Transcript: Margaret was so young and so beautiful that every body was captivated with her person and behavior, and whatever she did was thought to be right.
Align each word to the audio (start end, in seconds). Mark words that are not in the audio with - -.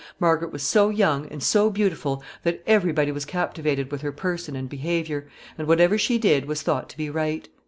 Margaret 0.19 0.51
was 0.51 0.63
so 0.63 0.89
young 0.89 1.27
and 1.27 1.43
so 1.43 1.69
beautiful 1.69 2.23
that 2.41 2.63
every 2.65 2.91
body 2.91 3.11
was 3.11 3.23
captivated 3.23 3.91
with 3.91 4.01
her 4.01 4.11
person 4.11 4.55
and 4.55 4.67
behavior, 4.67 5.27
and 5.59 5.67
whatever 5.67 5.95
she 5.95 6.17
did 6.17 6.45
was 6.47 6.63
thought 6.63 6.89
to 6.89 6.97
be 6.97 7.07
right. 7.11 7.47